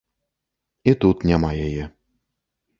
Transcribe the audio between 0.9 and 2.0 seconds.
І тут няма яе.